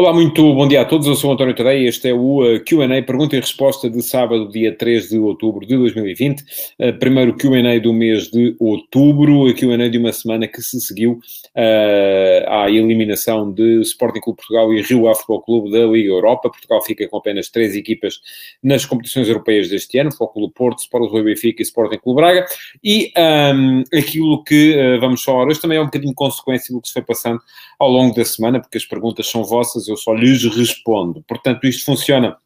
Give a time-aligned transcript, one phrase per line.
[0.00, 1.06] Olá, muito bom dia a todos.
[1.06, 1.86] Eu sou António Tadeia.
[1.86, 5.76] Este é o uh, QA, pergunta e resposta de sábado, dia 3 de outubro de
[5.76, 6.40] 2020.
[6.40, 11.20] Uh, primeiro QA do mês de outubro, a QA de uma semana que se seguiu
[11.54, 16.48] uh, à eliminação de Sporting Clube Portugal e Rio Ave Futebol Clube da Liga Europa.
[16.48, 18.20] Portugal fica com apenas três equipas
[18.62, 22.46] nas competições europeias deste ano: Futebol Clube Porto, Sport Clube Benfica e Sporting Clube Braga.
[22.82, 23.12] E
[23.54, 26.94] um, aquilo que uh, vamos falar hoje também é um bocadinho consequência do que se
[26.94, 27.38] foi passando
[27.78, 31.22] ao longo da semana, porque as perguntas são vossas eu só lhes respondo.
[31.28, 32.36] Portanto, isto funciona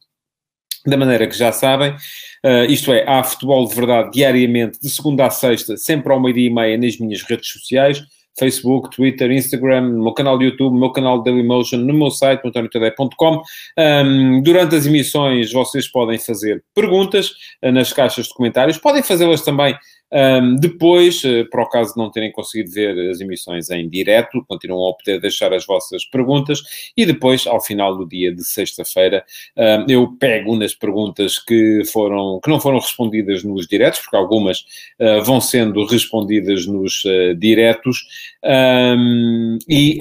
[0.85, 5.25] da maneira que já sabem, uh, isto é, há futebol de verdade diariamente, de segunda
[5.25, 8.03] a sexta, sempre ao meio-dia e meia nas minhas redes sociais,
[8.37, 12.11] Facebook, Twitter, Instagram, no meu canal de YouTube, no meu canal de Dailymotion, no meu
[12.11, 13.41] site, antonio.com.
[13.77, 17.31] Um, durante as emissões, vocês podem fazer perguntas
[17.63, 19.75] uh, nas caixas de comentários, podem fazê-las também
[20.15, 24.45] um, depois, uh, para o caso de não terem conseguido ver as emissões em direto,
[24.47, 26.61] continuam a poder deixar as vossas perguntas
[26.95, 29.25] e depois, ao final do dia de sexta-feira,
[29.57, 34.59] um, eu pego nas perguntas que, foram, que não foram respondidas nos diretos, porque algumas
[35.01, 37.97] uh, vão sendo respondidas nos uh, diretos,
[38.41, 39.99] um, e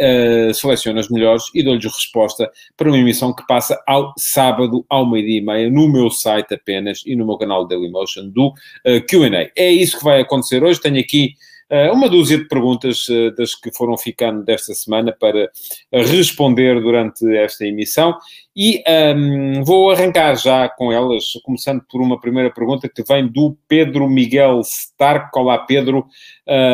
[0.53, 5.39] seleciono as melhores e dou-lhes resposta para uma emissão que passa ao sábado, ao meio-dia
[5.39, 8.53] e meia, no meu site apenas e no meu canal Dailymotion do
[9.09, 9.51] QA.
[9.57, 10.81] É isso que vai acontecer hoje.
[10.81, 11.35] Tenho aqui
[11.71, 16.81] uh, uma dúzia de perguntas uh, das que foram ficando desta semana para uh, responder
[16.81, 18.17] durante esta emissão
[18.57, 23.27] e um, ehm, vou arrancar já com elas, começando por uma primeira pergunta que vem
[23.27, 25.37] do Pedro Miguel Stark.
[25.37, 26.07] Olá, Pedro,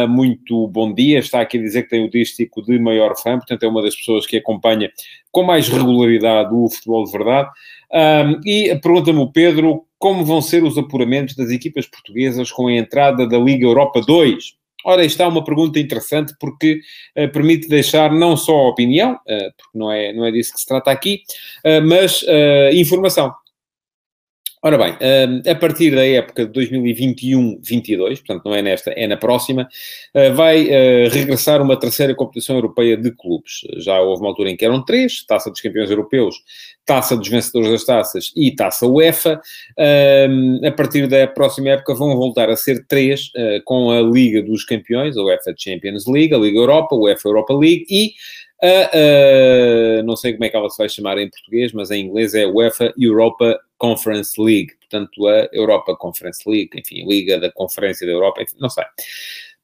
[0.07, 1.21] muito bom dia.
[1.21, 3.97] Está aqui a dizer que tem o dístico de maior fã, portanto, é uma das
[3.97, 4.91] pessoas que acompanha
[5.33, 7.49] com mais regularidade o futebol de verdade.
[7.91, 12.69] Um, ehm, e pergunta-me o Pedro como vão ser os apuramentos das equipas portuguesas com
[12.69, 14.55] a entrada da Liga Europa 2?
[14.83, 16.81] Ora, está uma pergunta interessante porque
[17.15, 20.61] uh, permite deixar não só a opinião, uh, porque não é, não é disso que
[20.61, 21.23] se trata aqui,
[21.67, 22.25] uh, mas
[22.73, 23.35] informação.
[24.63, 24.95] Ora bem,
[25.51, 29.67] a partir da época de 2021-22, portanto não é nesta, é na próxima,
[30.35, 30.65] vai
[31.09, 33.61] regressar uma terceira competição europeia de clubes.
[33.79, 36.37] Já houve uma altura em que eram três, Taça dos Campeões Europeus,
[36.85, 39.41] Taça dos Vencedores das Taças e Taça UEFA.
[40.67, 43.31] A partir da próxima época vão voltar a ser três,
[43.65, 47.55] com a Liga dos Campeões, a UEFA Champions League, a Liga Europa, a UEFA Europa
[47.55, 48.13] League e
[50.05, 52.47] não sei como é que ela se vai chamar em português, mas em inglês é
[52.47, 58.43] UEFA Europa Conference League, portanto a Europa Conference League, enfim, Liga da Conferência da Europa,
[58.43, 58.85] enfim, não sei.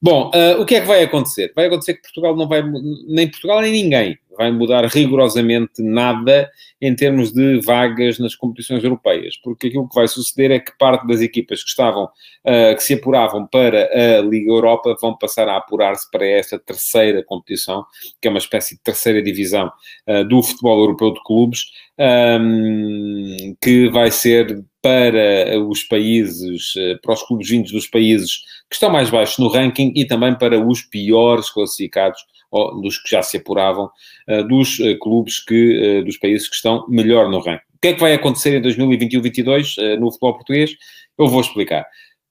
[0.01, 1.51] Bom, uh, o que é que vai acontecer?
[1.55, 2.61] Vai acontecer que Portugal não vai,
[3.07, 6.49] nem Portugal nem ninguém vai mudar rigorosamente nada
[6.79, 11.07] em termos de vagas nas competições europeias, porque aquilo que vai suceder é que parte
[11.07, 15.57] das equipas que estavam, uh, que se apuravam para a Liga Europa vão passar a
[15.57, 17.85] apurar-se para esta terceira competição,
[18.21, 19.71] que é uma espécie de terceira divisão
[20.07, 21.65] uh, do futebol europeu de clubes,
[21.99, 28.37] um, que vai ser para os países, uh, para os clubes vindos dos países
[28.69, 33.09] que estão mais baixos no ranking e também para os piores classificados ou dos que
[33.09, 33.89] já se apuravam,
[34.29, 37.65] uh, dos uh, clubes que, dos países que estão melhor no ranking.
[37.75, 40.71] O que é que vai acontecer em 2021-22 no futebol português?
[41.17, 41.85] Eu vou explicar.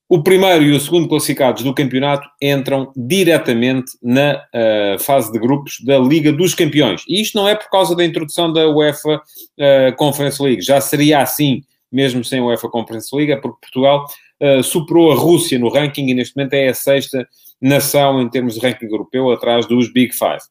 [0.09, 5.81] O primeiro e o segundo classificados do campeonato entram diretamente na uh, fase de grupos
[5.85, 7.03] da Liga dos Campeões.
[7.09, 10.63] E isto não é por causa da introdução da UEFA uh, Conference League.
[10.63, 14.07] Já seria assim, mesmo sem a UEFA Conference League, é porque Portugal
[14.43, 17.27] uh, superou a Rússia no ranking e neste momento é a sexta
[17.61, 20.43] nação em termos de ranking europeu, atrás dos Big Five.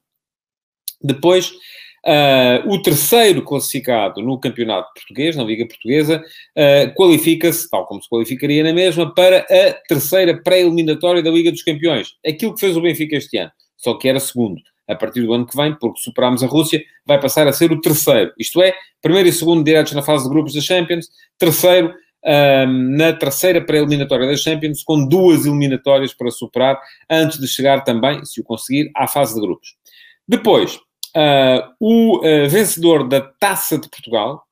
[1.02, 1.52] Depois,
[2.06, 6.24] uh, o terceiro classificado no campeonato português, na Liga Portuguesa,
[6.58, 11.64] uh, qualifica-se, tal como se qualificaria na mesma, para a terceira pré-eliminatória da Liga dos
[11.64, 12.16] Campeões.
[12.26, 14.62] Aquilo que fez o Benfica este ano, só que era segundo.
[14.88, 17.82] A partir do ano que vem, porque superámos a Rússia, vai passar a ser o
[17.82, 18.32] terceiro.
[18.38, 21.08] Isto é, primeiro e segundo diretos na fase de grupos da Champions,
[21.38, 21.94] terceiro
[22.26, 26.80] um, na terceira pré-eliminatória da Champions, com duas eliminatórias para superar,
[27.10, 29.76] antes de chegar também, se o conseguir, à fase de grupos.
[30.28, 30.76] Depois,
[31.16, 34.44] uh, o uh, vencedor da Taça de Portugal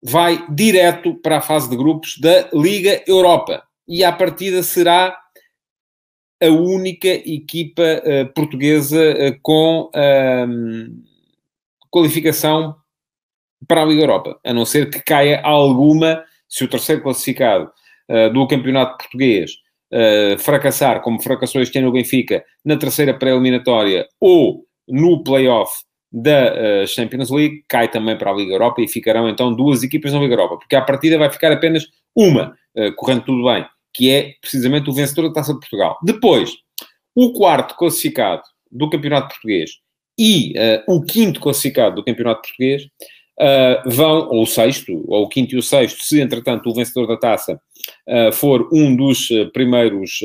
[0.00, 3.64] vai direto para a fase de grupos da Liga Europa.
[3.88, 5.18] E à partida será
[6.42, 9.90] a única equipa uh, portuguesa com
[11.90, 12.74] qualificação
[13.66, 17.70] para a Liga Europa, a não ser que caia alguma se o terceiro classificado
[18.10, 19.52] uh, do campeonato português
[20.40, 25.72] fracassar, como fracassou este ano o Benfica, na terceira pré-eliminatória ou no play-off
[26.10, 30.18] da Champions League, cai também para a Liga Europa e ficarão então duas equipas na
[30.18, 32.56] Liga Europa, porque à partida vai ficar apenas uma,
[32.96, 33.64] correndo tudo bem,
[33.94, 35.96] que é precisamente o vencedor da Taça de Portugal.
[36.02, 36.50] Depois,
[37.14, 39.70] o quarto classificado do Campeonato Português
[40.18, 42.82] e uh, o quinto classificado do Campeonato Português
[43.40, 47.06] uh, vão, ou o sexto, ou o quinto e o sexto, se entretanto o vencedor
[47.06, 47.60] da taça
[48.08, 50.20] uh, for um dos primeiros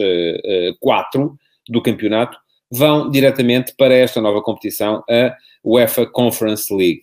[0.79, 1.37] quatro
[1.67, 2.37] do campeonato,
[2.71, 7.01] vão diretamente para esta nova competição, a UEFA Conference League.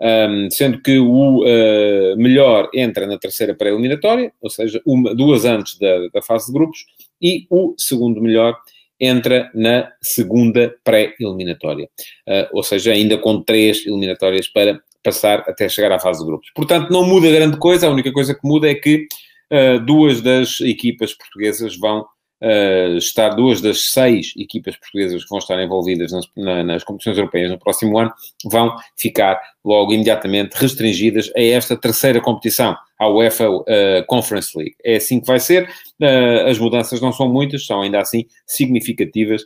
[0.00, 5.76] Um, sendo que o uh, melhor entra na terceira pré-eliminatória, ou seja, uma, duas antes
[5.76, 6.84] da, da, fase de grupos,
[7.20, 8.56] e o segundo melhor
[9.00, 11.88] entra na segunda pré-eliminatória,
[12.28, 16.50] uh, ou seja, ainda com três eliminatórias para passar até chegar à fase de grupos.
[16.54, 19.06] Portanto, não muda grande coisa, a única coisa que muda é que
[19.52, 22.06] uh, duas das equipas portuguesas vão
[22.42, 27.18] uh, estar duas das seis equipas portuguesas que vão estar envolvidas nas, na, nas competições
[27.18, 28.12] europeias no próximo ano,
[28.44, 33.64] vão ficar logo imediatamente restringidas a esta terceira competição, a UEFA uh,
[34.06, 34.74] Conference League.
[34.84, 35.68] É assim que vai ser.
[36.00, 39.42] Uh, as mudanças não são muitas, são ainda assim significativas,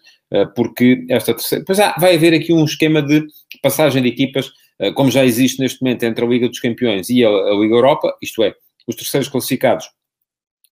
[0.57, 1.63] porque esta terceira.
[1.67, 3.23] Pois há, vai haver aqui um esquema de
[3.63, 4.51] passagem de equipas,
[4.95, 8.17] como já existe neste momento entre a Liga dos Campeões e a, a Liga Europa,
[8.23, 8.55] isto é,
[8.87, 9.87] os terceiros classificados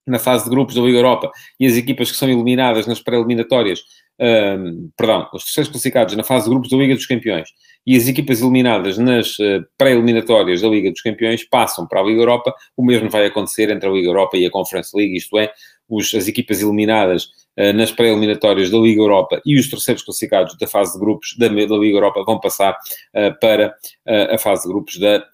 [0.06, 3.81] na fase de grupos da Liga Europa e as equipas que são eliminadas nas pré-eliminatórias,
[4.20, 7.49] um, perdão, os terceiros classificados na fase de grupos da Liga dos Campeões
[7.87, 12.20] e as equipas eliminadas nas uh, pré-eliminatórias da Liga dos Campeões passam para a Liga
[12.20, 15.50] Europa, o mesmo vai acontecer entre a Liga Europa e a Conference League, isto é,
[15.88, 17.25] os, as equipas eliminadas
[17.58, 21.49] uh, nas pré-eliminatórias da Liga Europa e os terceiros classificados da fase de grupos da,
[21.49, 23.75] da Liga Europa vão passar uh, para
[24.06, 25.25] a fase de grupos da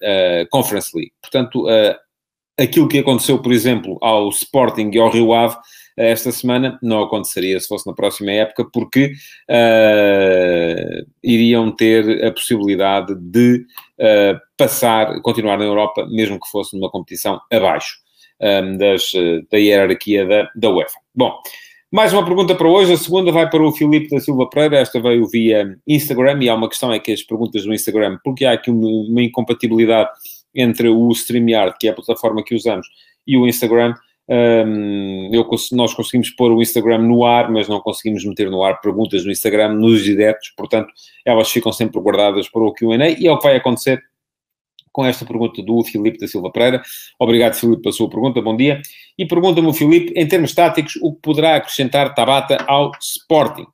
[0.49, 1.11] Conference League.
[1.21, 1.65] Portanto,
[2.59, 5.57] aquilo que aconteceu, por exemplo, ao Sporting e ao Rio Ave
[5.97, 9.13] esta semana, não aconteceria se fosse na próxima época, porque
[9.49, 13.65] uh, iriam ter a possibilidade de
[13.99, 17.95] uh, passar, continuar na Europa, mesmo que fosse numa competição abaixo
[18.39, 19.11] um, das,
[19.51, 20.99] da hierarquia da, da UEFA.
[21.15, 21.35] Bom,
[21.91, 24.99] mais uma pergunta para hoje, a segunda vai para o Filipe da Silva Pereira, esta
[24.99, 28.51] veio via Instagram, e há uma questão é que as perguntas no Instagram, porque há
[28.51, 30.09] aqui uma, uma incompatibilidade
[30.57, 32.87] entre o StreamYard, que é a plataforma que usamos,
[33.25, 33.93] e o Instagram.
[34.29, 38.81] Um, eu, nós conseguimos pôr o Instagram no ar, mas não conseguimos meter no ar
[38.81, 40.91] perguntas no Instagram, nos diretos, portanto,
[41.25, 44.03] elas ficam sempre guardadas para o QA e é o que vai acontecer
[44.91, 46.81] com esta pergunta do Filipe da Silva Pereira.
[47.19, 48.81] Obrigado, Filipe, pela sua pergunta, bom dia.
[49.15, 53.67] E pergunta-me o Filipe, em termos táticos, o que poderá acrescentar Tabata ao Sporting?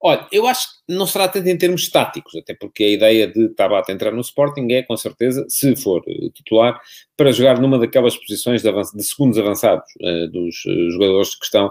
[0.00, 3.48] Olha, eu acho que não será tanto em termos estáticos, até porque a ideia de
[3.48, 6.80] Tabata entrar no Sporting é, com certeza, se for eh, titular,
[7.16, 11.66] para jogar numa daquelas posições de, de segundos avançados uh, dos uh, jogadores que estão.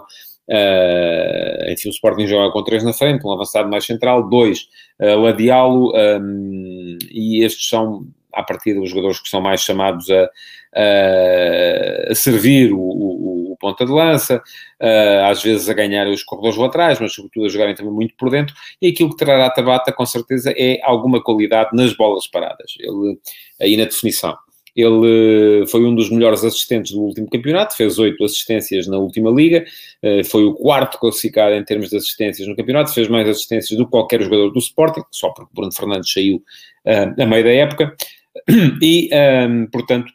[0.46, 4.68] Uh, enfim, o Sporting joga com três na frente, um avançado mais central, dois
[5.00, 10.28] uh, Ladialo, um, e estes são, à partida, os jogadores que são mais chamados a,
[10.74, 16.56] a, a servir o, o ponta de lança, uh, às vezes a ganhar os corredores
[16.56, 20.06] laterais, mas sobretudo a jogarem também muito por dentro, e aquilo que trará Tabata, com
[20.06, 23.18] certeza, é alguma qualidade nas bolas paradas, ele,
[23.60, 24.36] aí na definição.
[24.76, 29.64] Ele foi um dos melhores assistentes do último campeonato, fez oito assistências na última liga,
[30.00, 33.86] eh, foi o quarto classificado em termos de assistências no campeonato, fez mais assistências do
[33.86, 37.96] que qualquer jogador do Sporting, só porque Bruno Fernandes saiu uh, a meio da época,
[38.80, 39.10] e,
[39.48, 40.12] um, portanto,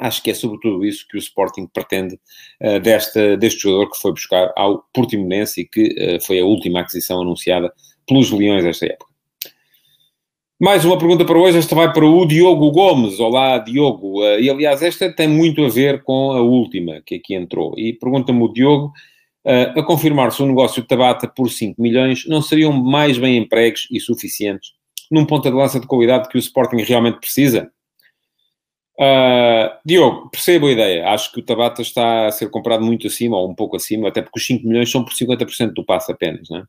[0.00, 2.18] acho que é sobretudo isso que o Sporting pretende
[2.62, 6.80] uh, desta, deste jogador que foi buscar ao Portimonense e que uh, foi a última
[6.80, 7.72] aquisição anunciada
[8.06, 9.10] pelos Leões esta época.
[10.58, 13.20] Mais uma pergunta para hoje, esta vai para o Diogo Gomes.
[13.20, 14.22] Olá, Diogo.
[14.22, 17.74] Uh, e aliás, esta tem muito a ver com a última que aqui entrou.
[17.76, 18.92] E pergunta-me o Diogo
[19.42, 23.88] a confirmar se o negócio de Tabata por 5 milhões não seriam mais bem empregos
[23.90, 24.72] e suficientes
[25.10, 27.70] num ponta de lança de qualidade que o Sporting realmente precisa?
[29.00, 31.08] Uh, Diogo, percebo a ideia.
[31.08, 34.20] Acho que o Tabata está a ser comprado muito acima, ou um pouco acima, até
[34.20, 36.62] porque os 5 milhões são por 50% do passe apenas, é?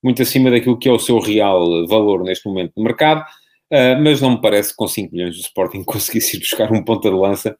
[0.00, 4.20] Muito acima daquilo que é o seu real valor neste momento no mercado, uh, mas
[4.20, 7.16] não me parece que com 5 milhões o Sporting conseguisse ir buscar um ponta de
[7.16, 7.56] lança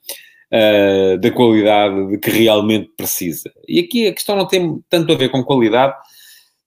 [0.52, 3.50] uh, da qualidade de que realmente precisa.
[3.66, 5.92] E aqui a questão não tem tanto a ver com qualidade,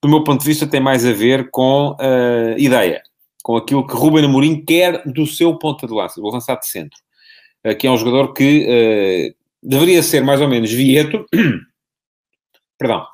[0.04, 1.96] do meu ponto de vista, tem mais a ver com
[2.58, 3.02] ideia,
[3.42, 7.00] com aquilo que Ruben Amorim quer do seu ponta de lança, do avançado de centro
[7.76, 11.26] que é um jogador que uh, deveria ser mais ou menos Vieto,
[12.78, 13.06] perdão,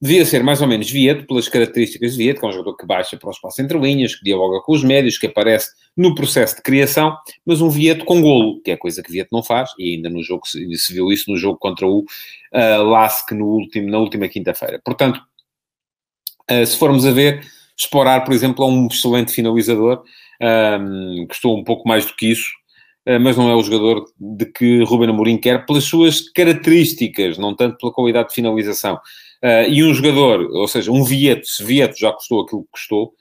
[0.00, 2.86] devia ser mais ou menos Vieto, pelas características de Vieto, que é um jogador que
[2.86, 6.56] baixa para o espaço entre linhas, que dialoga com os médios, que aparece no processo
[6.56, 9.94] de criação, mas um Vieto com golo, que é coisa que Vieto não faz, e
[9.94, 13.98] ainda no jogo se, viu isso no jogo contra o uh, Lask no último, na
[13.98, 14.80] última quinta-feira.
[14.84, 15.20] Portanto,
[16.50, 17.44] uh, se formos a ver,
[17.76, 20.04] explorar, por exemplo, a um excelente finalizador,
[20.80, 22.52] um, custou um pouco mais do que isso,
[23.20, 27.78] mas não é o jogador de que Ruben Amorim quer pelas suas características, não tanto
[27.78, 28.98] pela qualidade de finalização.
[29.68, 33.14] e um jogador, ou seja, um Vieto, se Vieto já custou aquilo que custou,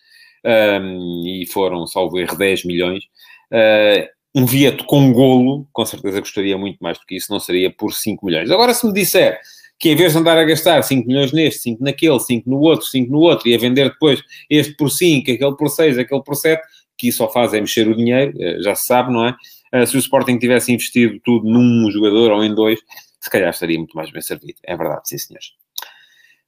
[0.47, 3.03] um, e foram, salvo erro, 10 milhões,
[3.51, 7.71] uh, um Vieto com golo, com certeza custaria muito mais do que isso, não seria
[7.71, 8.49] por 5 milhões.
[8.51, 9.39] Agora, se me disser
[9.79, 12.85] que em vez de andar a gastar 5 milhões neste, 5 naquele, 5 no outro,
[12.87, 16.35] 5 no outro, e a vender depois este por 5, aquele por 6, aquele por
[16.35, 16.61] 7,
[16.97, 19.35] que isso só faz é mexer o dinheiro, eh, já se sabe, não é?
[19.71, 22.79] Eh, se o Sporting tivesse investido tudo num jogador ou em dois,
[23.19, 24.59] se calhar estaria muito mais bem servido.
[24.63, 25.51] É verdade, sim, senhores.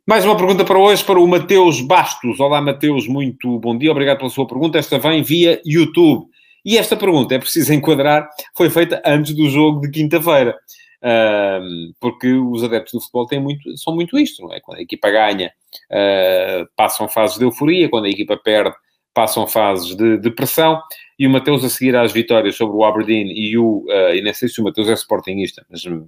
[0.06, 2.40] Mais uma pergunta para hoje, para o Mateus Bastos.
[2.40, 4.78] Olá, Mateus, muito bom dia, obrigado pela sua pergunta.
[4.78, 6.28] Esta vem via YouTube.
[6.66, 10.58] E esta pergunta, é preciso enquadrar, foi feita antes do jogo de quinta-feira.
[11.02, 14.60] Uh, porque os adeptos do futebol têm muito, são muito isto, não é?
[14.60, 15.52] Quando a equipa ganha,
[15.92, 18.76] uh, passam fases de euforia, quando a equipa perde,
[19.14, 20.82] passam fases de depressão.
[21.18, 23.86] E o Mateus, a seguir às vitórias sobre o Aberdeen e o.
[23.88, 26.06] Uh, e nem sei se o Mateus é sportingista, mas hum,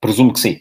[0.00, 0.58] presumo que sim.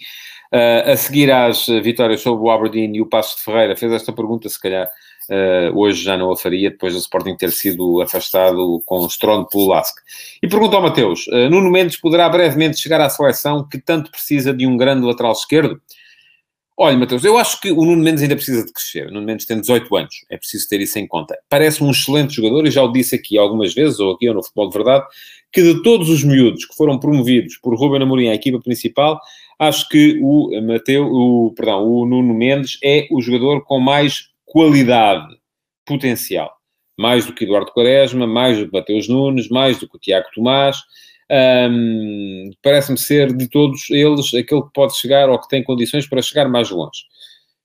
[0.53, 4.11] Uh, a seguir às vitórias sobre o Aberdeen e o Passo de Ferreira, fez esta
[4.13, 8.81] pergunta, se calhar uh, hoje já não a faria, depois do Sporting ter sido afastado
[8.85, 9.97] com estrondo pelo Lask.
[10.41, 14.65] E pergunta ao Mateus, Nuno Mendes poderá brevemente chegar à seleção que tanto precisa de
[14.65, 15.81] um grande lateral esquerdo?
[16.79, 19.07] Olha, Mateus, eu acho que o Nuno Mendes ainda precisa de crescer.
[19.07, 21.35] O Nuno Mendes tem 18 anos, é preciso ter isso em conta.
[21.49, 24.43] Parece um excelente jogador e já o disse aqui algumas vezes, ou aqui ou no
[24.43, 25.05] Futebol de Verdade,
[25.51, 29.19] que de todos os miúdos que foram promovidos por Ruben Amorim à equipa principal,
[29.57, 35.35] acho que o Mateu, o, perdão, o Nuno Mendes é o jogador com mais qualidade,
[35.83, 36.51] potencial.
[36.95, 40.27] Mais do que Eduardo Quaresma, mais do que Mateus Nunes, mais do que o Tiago
[40.31, 40.77] Tomás.
[41.29, 46.21] Um, Parece-me ser de todos eles aquele que pode chegar ou que tem condições para
[46.21, 47.03] chegar mais longe.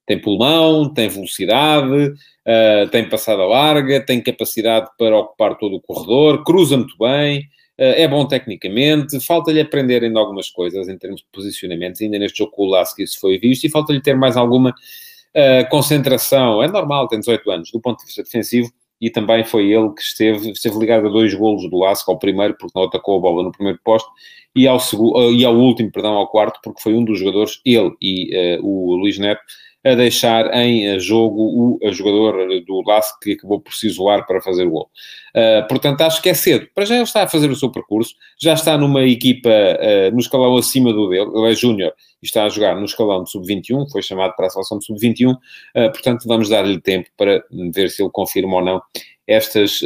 [0.04, 6.42] Tem pulmão, tem velocidade, uh, tem passada larga, tem capacidade para ocupar todo o corredor,
[6.44, 11.26] cruza muito bem, eh, é bom tecnicamente, falta-lhe aprender ainda algumas coisas em termos de
[11.32, 14.70] posicionamentos, ainda neste jogo com o Lasky isso foi visto, e falta-lhe ter mais alguma
[14.70, 18.70] uh, concentração, é normal, tem 18 anos, do ponto de vista defensivo,
[19.02, 22.56] e também foi ele que esteve, esteve ligado a dois golos do Lasky, ao primeiro,
[22.56, 24.08] porque não atacou a bola no primeiro posto,
[24.54, 27.92] e ao, segundo, e ao último, perdão, ao quarto, porque foi um dos jogadores, ele
[28.00, 29.42] e uh, o Luís Neto,
[29.84, 34.40] a deixar em eh, jogo o jogador do Lask que acabou por se isolar para
[34.40, 34.90] fazer o gol.
[35.34, 36.68] Uh, portanto, acho que é cedo.
[36.72, 40.20] Para já ele está a fazer o seu percurso, já está numa equipa uh, no
[40.20, 43.90] escalão acima do dele, ele é júnior e está a jogar no escalão de sub-21,
[43.90, 45.38] foi chamado para a seleção de sub-21, uh,
[45.74, 47.42] portanto vamos dar-lhe tempo para
[47.74, 48.82] ver se ele confirma ou não
[49.26, 49.80] estas,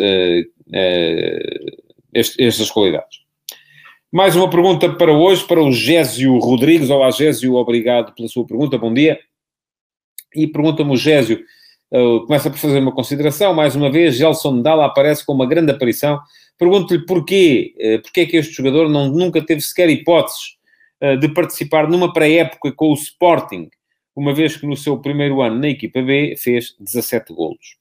[2.39, 3.27] estas qualidades.
[4.13, 6.91] Mais uma pergunta para hoje, para o Gésio Rodrigues.
[6.91, 9.19] Olá, Gésio, obrigado pela sua pergunta, bom dia.
[10.37, 11.41] E pergunta-me o Gésio,
[11.91, 15.73] uh, começa por fazer uma consideração, mais uma vez, Gelson Dalla aparece com uma grande
[15.73, 16.21] aparição.
[16.59, 20.57] Pergunto-lhe porquê, uh, porquê é que este jogador não, nunca teve sequer hipóteses
[21.03, 23.71] uh, de participar numa pré-época com o Sporting,
[24.15, 27.77] uma vez que no seu primeiro ano na equipa B fez 17 golos.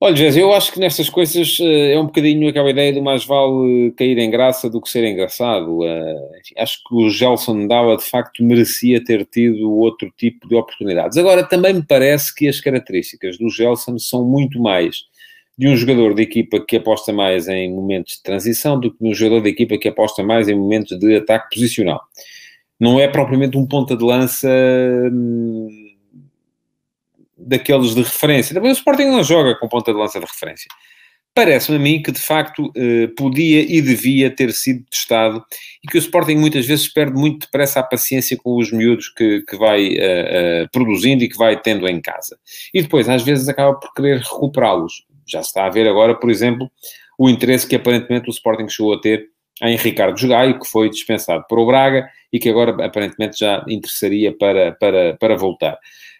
[0.00, 3.24] Olha, Jéssica, eu acho que nestas coisas uh, é um bocadinho aquela ideia do mais
[3.24, 5.80] vale cair em graça do que ser engraçado.
[6.38, 11.18] Enfim, acho que o Gelson Dalla, de facto, merecia ter tido outro tipo de oportunidades.
[11.18, 15.02] Agora, também me parece que as características do Gelson são muito mais
[15.58, 19.10] de um jogador de equipa que aposta mais em momentos de transição do que de
[19.10, 22.00] um jogador de equipa que aposta mais em momentos de ataque posicional.
[22.78, 24.48] Não é propriamente um ponta de lança...
[25.12, 25.87] Hum,
[27.38, 28.54] daqueles de referência.
[28.54, 30.68] Também o Sporting não joga com ponta de lança de referência.
[31.34, 35.44] Parece-me a mim que, de facto, eh, podia e devia ter sido testado
[35.84, 39.42] e que o Sporting muitas vezes perde muito depressa a paciência com os miúdos que,
[39.42, 42.36] que vai uh, uh, produzindo e que vai tendo em casa.
[42.74, 45.04] E depois, às vezes, acaba por querer recuperá-los.
[45.28, 46.68] Já se está a ver agora, por exemplo,
[47.16, 49.28] o interesse que aparentemente o Sporting chegou a ter
[49.62, 54.36] em Ricardo Jogaio, que foi dispensado para o Braga e que agora aparentemente já interessaria
[54.36, 55.78] para, para, para voltar.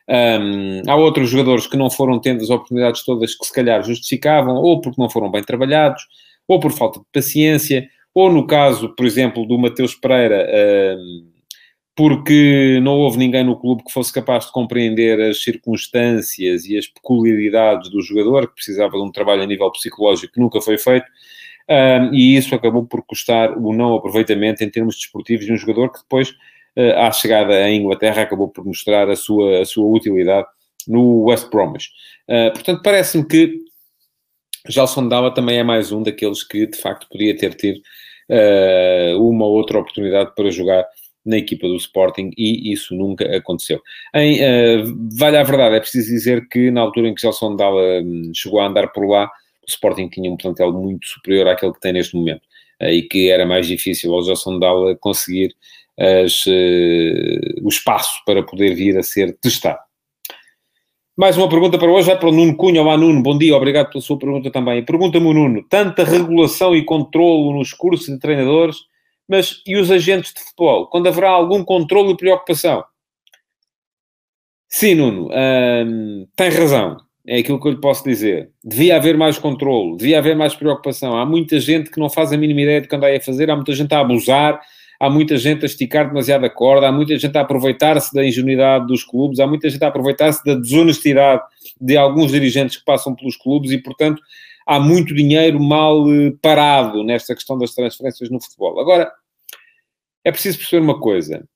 [0.09, 4.57] Um, há outros jogadores que não foram tendo as oportunidades todas que se calhar justificavam,
[4.57, 6.03] ou porque não foram bem trabalhados,
[6.47, 10.49] ou por falta de paciência, ou no caso, por exemplo, do Mateus Pereira,
[10.99, 11.31] um,
[11.95, 16.87] porque não houve ninguém no clube que fosse capaz de compreender as circunstâncias e as
[16.87, 21.07] peculiaridades do jogador, que precisava de um trabalho a nível psicológico que nunca foi feito,
[21.69, 25.93] um, e isso acabou por custar o não aproveitamento em termos desportivos de um jogador
[25.93, 26.35] que depois
[26.97, 30.47] à chegada à Inglaterra, acabou por mostrar a sua, a sua utilidade
[30.87, 31.91] no West Bromwich.
[32.29, 33.59] Uh, portanto, parece-me que
[34.69, 37.81] Gelson Dalla também é mais um daqueles que, de facto, podia ter tido
[38.31, 40.87] uh, uma outra oportunidade para jogar
[41.25, 43.83] na equipa do Sporting e isso nunca aconteceu.
[44.15, 44.39] Em,
[45.19, 48.61] vale a verdade, é preciso dizer que na altura em que Gelson Dalla um, chegou
[48.61, 49.31] a andar por lá,
[49.67, 52.41] Sporting tinha um plantel muito superior àquele que tem neste momento
[52.81, 55.55] e que era mais difícil ao Jason Dalla conseguir
[55.99, 56.47] as,
[57.63, 59.81] o espaço para poder vir a ser testado.
[61.17, 62.81] Mais uma pergunta para hoje, vai para o Nuno Cunha.
[62.81, 64.85] Olá, Nuno, bom dia, obrigado pela sua pergunta também.
[64.85, 68.77] Pergunta-me Nuno, tanta regulação e controlo nos cursos de treinadores,
[69.29, 70.87] mas e os agentes de futebol?
[70.87, 72.85] Quando haverá algum controlo e preocupação?
[74.69, 76.99] Sim, Nuno, hum, tem razão.
[77.27, 78.53] É aquilo que eu lhe posso dizer.
[78.63, 81.17] Devia haver mais controle, devia haver mais preocupação.
[81.19, 83.57] Há muita gente que não faz a mínima ideia do que anda a fazer, há
[83.57, 84.61] muita gente a abusar,
[84.99, 88.87] há muita gente a esticar demasiado a corda, há muita gente a aproveitar-se da ingenuidade
[88.87, 91.43] dos clubes, há muita gente a aproveitar-se da desonestidade
[91.81, 94.21] de alguns dirigentes que passam pelos clubes e, portanto,
[94.67, 98.79] há muito dinheiro mal eh, parado nesta questão das transferências no futebol.
[98.81, 99.11] Agora,
[100.25, 101.49] é preciso perceber uma coisa.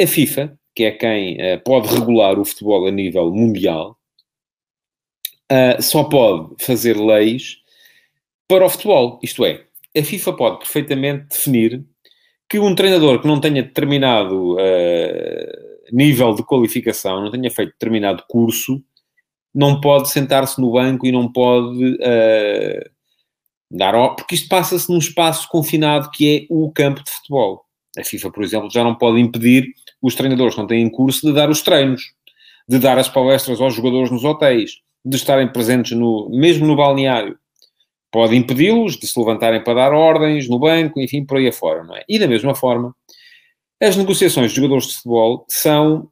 [0.00, 3.98] A FIFA, que é quem uh, pode regular o futebol a nível mundial,
[5.50, 7.56] uh, só pode fazer leis
[8.46, 9.18] para o futebol.
[9.22, 9.64] Isto é,
[9.96, 11.84] a FIFA pode perfeitamente definir
[12.50, 18.24] que um treinador que não tenha determinado uh, nível de qualificação, não tenha feito determinado
[18.28, 18.82] curso,
[19.54, 22.90] não pode sentar-se no banco e não pode uh,
[23.70, 23.92] dar.
[24.16, 27.64] Porque isto passa-se num espaço confinado que é o campo de futebol.
[27.96, 31.32] A FIFA, por exemplo, já não pode impedir os treinadores que não têm curso de
[31.32, 32.02] dar os treinos,
[32.68, 34.72] de dar as palestras aos jogadores nos hotéis,
[35.04, 37.38] de estarem presentes no, mesmo no balneário
[38.10, 41.96] pode impedi-los de se levantarem para dar ordens no banco, enfim, por aí afora, não
[41.96, 42.04] é?
[42.08, 42.94] E da mesma forma,
[43.80, 46.08] as negociações de jogadores de futebol são,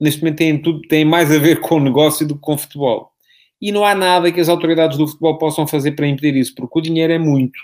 [0.00, 2.58] neste momento, têm, tudo, têm mais a ver com o negócio do que com o
[2.58, 3.10] futebol.
[3.60, 6.78] E não há nada que as autoridades do futebol possam fazer para impedir isso, porque
[6.78, 7.58] o dinheiro é muito.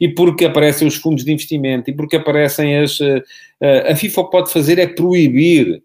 [0.00, 2.98] E porque aparecem os fundos de investimento, e porque aparecem as.
[3.00, 3.18] Uh,
[3.60, 5.82] uh, a FIFA pode fazer é proibir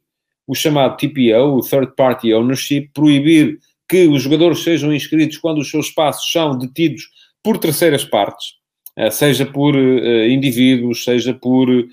[0.48, 5.70] o chamado TPO, o Third Party Ownership, proibir que os jogadores sejam inscritos quando os
[5.70, 7.04] seus espaços são detidos
[7.44, 8.54] por terceiras partes,
[8.96, 11.70] eh, seja por uh, indivíduos, seja por.
[11.70, 11.86] Uh,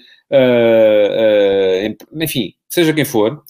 [2.14, 3.42] enfim, seja quem for,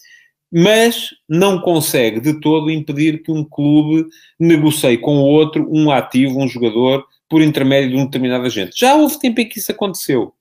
[0.53, 6.43] mas não consegue de todo impedir que um clube negocie com o outro um ativo,
[6.43, 8.73] um jogador, por intermédio de um determinado agente.
[8.77, 10.35] Já houve tempo em que isso aconteceu,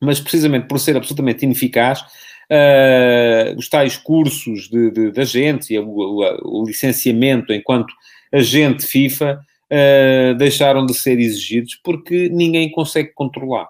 [0.00, 2.02] mas precisamente por ser absolutamente ineficaz,
[2.50, 7.92] uh, os tais cursos de, de, de agentes e o, o, o, licenciamento enquanto
[8.32, 13.68] agente FIFA uh, deixaram de ser exigidos porque ninguém consegue controlar.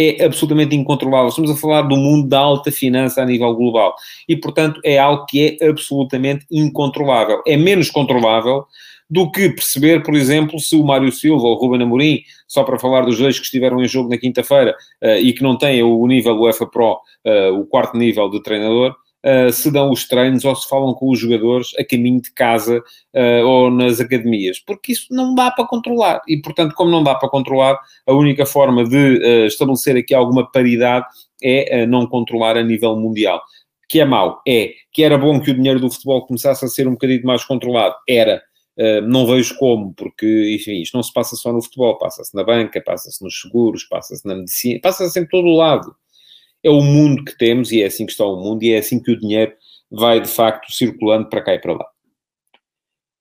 [0.00, 1.28] É absolutamente incontrolável.
[1.28, 3.96] Estamos a falar do mundo da alta finança a nível global.
[4.28, 7.42] E, portanto, é algo que é absolutamente incontrolável.
[7.44, 8.64] É menos controlável
[9.10, 12.78] do que perceber, por exemplo, se o Mário Silva ou o Ruben Amorim, só para
[12.78, 16.06] falar dos dois que estiveram em jogo na quinta-feira uh, e que não têm o
[16.06, 18.94] nível UEFA Pro, uh, o quarto nível de treinador,
[19.24, 22.82] uh, se dão os treinos ou se falam com os jogadores a caminho de casa
[23.44, 26.20] ou nas academias, porque isso não dá para controlar.
[26.28, 31.04] E, portanto, como não dá para controlar, a única forma de estabelecer aqui alguma paridade
[31.42, 33.42] é não controlar a nível mundial.
[33.88, 36.86] Que é mau, é, que era bom que o dinheiro do futebol começasse a ser
[36.86, 38.47] um bocadinho mais controlado, era, Uh,
[39.02, 42.80] não vejo como, porque, enfim, isto não se passa só no futebol, passa-se na banca,
[42.80, 45.94] passa-se nos seguros, passa-se na medicina, passa-se em todo o lado.
[46.62, 49.02] É o mundo que temos e é assim que está o mundo e é assim
[49.02, 49.52] que o dinheiro
[49.90, 51.86] vai, de facto, circulando para cá e para lá.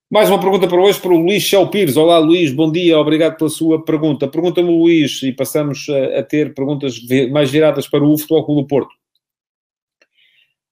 [0.09, 1.97] Mais uma pergunta para hoje para o Luís Chel Pires.
[1.97, 4.27] Olá, Luís, bom dia, obrigado pela sua pergunta.
[4.27, 6.97] Pergunta-me, Luís, e passamos a, a ter perguntas
[7.29, 8.95] mais viradas para o Futebol Clube do Porto.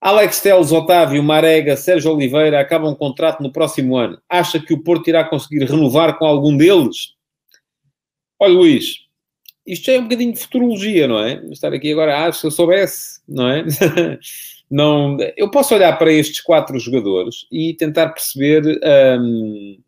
[0.06, 4.22] Alex Teles, Otávio, Marega, Sérgio Oliveira acabam um contrato no próximo ano.
[4.30, 7.16] Acha que o Porto irá conseguir renovar com algum deles?
[8.40, 8.98] Olha, Luís,
[9.66, 11.44] isto é um bocadinho de futurologia, não é?
[11.50, 13.66] Estar aqui agora, ah, se eu soubesse, não é?
[14.70, 18.80] não, eu posso olhar para estes quatro jogadores e tentar perceber
[19.20, 19.80] um,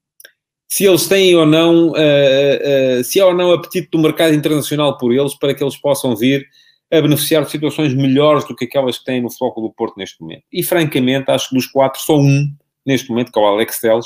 [0.68, 4.98] se eles têm ou não, uh, uh, se há ou não apetite do mercado internacional
[4.98, 6.44] por eles para que eles possam vir
[6.91, 10.21] a beneficiar de situações melhores do que aquelas que têm no Futebol do Porto neste
[10.21, 10.43] momento.
[10.52, 12.47] E, francamente, acho que dos quatro, só um,
[12.86, 14.06] neste momento, que é o Alex Telles,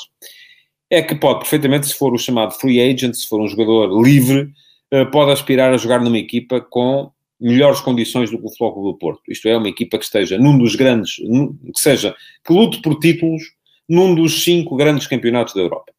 [0.90, 4.52] é que pode perfeitamente, se for o chamado free agent, se for um jogador livre,
[4.92, 8.98] eh, pode aspirar a jogar numa equipa com melhores condições do que o Futebol do
[8.98, 9.22] Porto.
[9.30, 12.14] Isto é, uma equipa que esteja num dos grandes, que seja,
[12.46, 13.42] que lute por títulos
[13.88, 15.92] num dos cinco grandes campeonatos da Europa.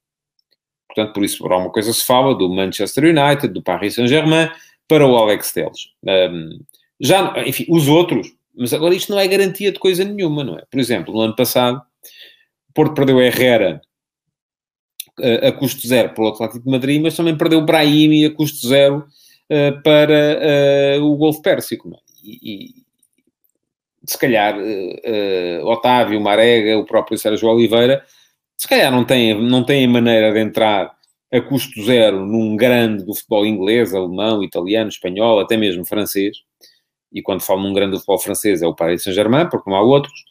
[0.86, 4.50] Portanto, por isso, alguma coisa se fala do Manchester United, do Paris Saint-Germain,
[4.86, 5.88] para o Alex Telles.
[6.06, 6.60] Um,
[7.02, 10.62] já, enfim, os outros, mas agora isto não é garantia de coisa nenhuma, não é?
[10.70, 11.82] Por exemplo, no ano passado,
[12.72, 13.82] Porto perdeu a Herrera
[15.20, 18.32] a, a custo zero para o Atlético de Madrid, mas também perdeu o Brahimi a
[18.32, 19.04] custo zero
[19.50, 22.00] uh, para uh, o Golfo Pérsico, não é?
[22.24, 22.82] E, e
[24.04, 28.04] se calhar uh, Otávio, Marega, o próprio Sérgio Oliveira,
[28.56, 30.94] se calhar não têm, não têm maneira de entrar
[31.32, 36.36] a custo zero num grande do futebol inglês, alemão, italiano, espanhol, até mesmo francês.
[37.12, 40.24] E quando falo num grande futebol francês é o Paris Saint-Germain, porque não há outros.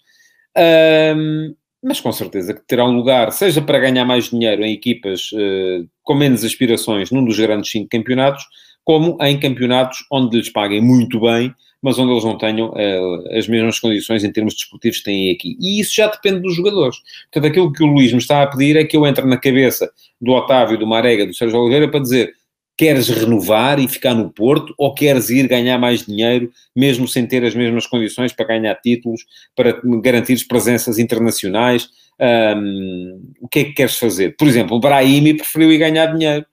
[0.57, 5.31] Um, mas com certeza que terá um lugar, seja para ganhar mais dinheiro em equipas
[5.31, 8.45] uh, com menos aspirações num dos grandes cinco campeonatos,
[8.83, 13.47] como em campeonatos onde lhes paguem muito bem, mas onde eles não tenham uh, as
[13.47, 15.57] mesmas condições em termos desportivos que têm aqui.
[15.59, 16.97] E isso já depende dos jogadores.
[17.31, 19.91] Portanto, aquilo que o Luís me está a pedir é que eu entre na cabeça
[20.19, 22.35] do Otávio, do Marega, do Sérgio Oliveira para dizer
[22.81, 27.45] queres renovar e ficar no Porto ou queres ir ganhar mais dinheiro, mesmo sem ter
[27.45, 29.23] as mesmas condições para ganhar títulos,
[29.55, 31.87] para garantir presenças internacionais?
[32.19, 34.35] Um, o que é que queres fazer?
[34.35, 36.43] Por exemplo, o Brahimi preferiu ir ganhar dinheiro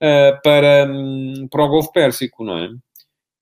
[0.00, 2.68] uh, para, um, para o Golfo Pérsico, não é?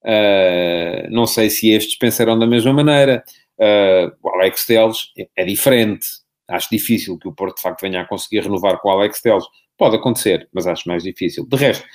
[0.02, 3.22] Uh, não sei se estes pensarão da mesma maneira.
[3.58, 6.06] Uh, o Alex Teles é diferente.
[6.48, 9.44] Acho difícil que o Porto de facto venha a conseguir renovar com o Alex Teles.
[9.76, 11.46] Pode acontecer, mas acho mais difícil.
[11.46, 11.86] De resto,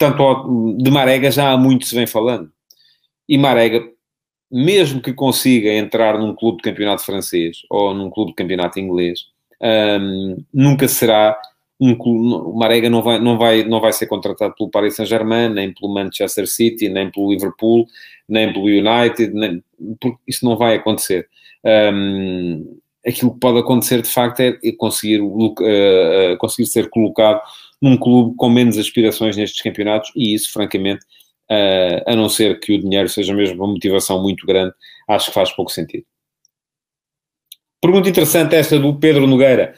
[0.00, 2.50] tanto de Marega já há muito se vem falando.
[3.28, 3.86] E Marega,
[4.50, 9.26] mesmo que consiga entrar num clube de campeonato francês ou num clube de campeonato inglês,
[10.00, 11.38] um, nunca será
[11.78, 15.74] um clube, Marega não vai, não, vai, não vai ser contratado pelo Paris Saint-Germain, nem
[15.74, 17.86] pelo Manchester City, nem pelo Liverpool,
[18.26, 19.62] nem pelo United, nem,
[20.26, 21.28] isso não vai acontecer.
[21.92, 27.42] Um, aquilo que pode acontecer de facto é conseguir, uh, conseguir ser colocado
[27.80, 31.04] num clube com menos aspirações nestes campeonatos e isso, francamente,
[31.50, 34.74] uh, a não ser que o dinheiro seja mesmo uma motivação muito grande,
[35.08, 36.04] acho que faz pouco sentido.
[37.80, 39.74] Pergunta interessante esta do Pedro Nogueira,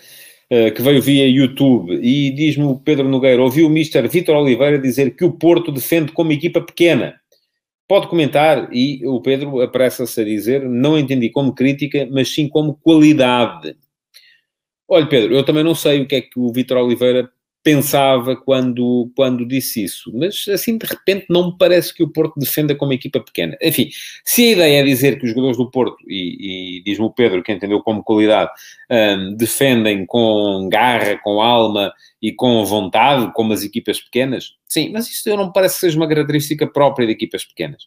[0.52, 4.08] uh, que veio via YouTube, e diz-me o Pedro Nogueira, ouviu o Mr.
[4.08, 7.20] Vitor Oliveira dizer que o Porto defende como equipa pequena.
[7.88, 12.74] Pode comentar, e o Pedro apressa-se a dizer, não entendi como crítica, mas sim como
[12.74, 13.76] qualidade.
[14.88, 17.30] Olha, Pedro, eu também não sei o que é que o Vitor Oliveira
[17.62, 20.10] pensava quando, quando disse isso.
[20.14, 23.56] Mas assim, de repente, não me parece que o Porto defenda como equipa pequena.
[23.62, 23.88] Enfim,
[24.24, 27.42] se a ideia é dizer que os jogadores do Porto, e, e diz-me o Pedro,
[27.42, 28.50] que entendeu como qualidade,
[28.90, 35.08] um, defendem com garra, com alma e com vontade, como as equipas pequenas, sim, mas
[35.08, 37.84] isso não me parece que seja uma característica própria de equipas pequenas.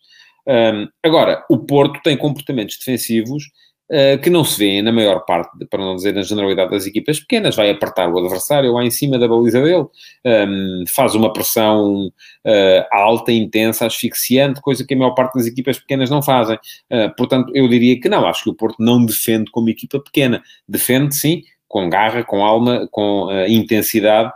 [0.48, 3.46] Um, agora, o Porto tem comportamentos defensivos
[3.88, 7.20] Uh, que não se vê na maior parte, para não dizer na generalidade das equipas
[7.20, 9.86] pequenas, vai apertar o adversário lá em cima da baliza dele,
[10.26, 15.78] um, faz uma pressão uh, alta, intensa, asfixiante, coisa que a maior parte das equipas
[15.78, 16.56] pequenas não fazem.
[16.92, 20.42] Uh, portanto, eu diria que não, acho que o Porto não defende como equipa pequena.
[20.68, 24.32] Defende, sim, com garra, com alma, com intensidade,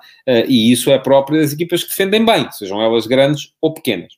[0.48, 4.14] e isso é próprio das equipas que defendem bem, sejam elas grandes ou pequenas.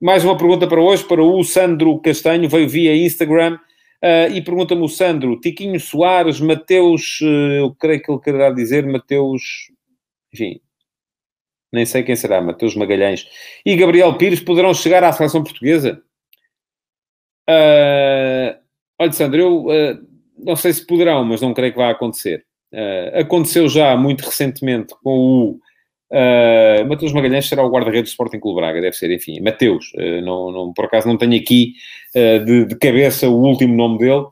[0.00, 3.58] Mais uma pergunta para hoje, para o Sandro Castanho, veio via Instagram.
[4.02, 8.86] Uh, e pergunta-me o Sandro, Tiquinho Soares, Mateus, uh, eu creio que ele quererá dizer
[8.86, 9.72] Mateus,
[10.32, 10.60] enfim,
[11.72, 13.26] nem sei quem será, Mateus Magalhães,
[13.66, 16.00] e Gabriel Pires poderão chegar à seleção portuguesa?
[17.50, 18.56] Uh,
[19.00, 20.06] olha, Sandro, eu
[20.38, 22.46] não sei se poderão, mas não creio que vá acontecer.
[23.14, 25.60] aconteceu já muito recentemente com o
[26.10, 30.22] Uh, Mateus Magalhães será o guarda-redes do Sporting Clube Braga, deve ser, enfim, Mateus, uh,
[30.22, 31.74] não, não, por acaso não tenho aqui
[32.16, 34.24] uh, de, de, cabeça o último nome dele,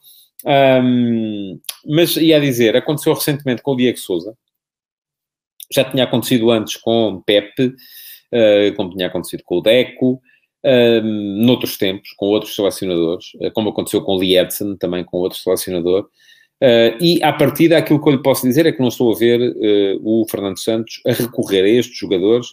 [0.46, 4.34] um, mas ia dizer, aconteceu recentemente com o Diego Souza,
[5.70, 7.74] já tinha acontecido antes com Pepe,
[8.76, 10.20] como tinha acontecido com o Deco,
[10.64, 14.36] um, noutros tempos, com outros selecionadores, como aconteceu com o Lee
[14.78, 16.08] também com outro selecionador,
[16.62, 19.18] Uh, e, à partida, aquilo que eu lhe posso dizer é que não estou a
[19.18, 22.46] ver uh, o Fernando Santos a recorrer a estes jogadores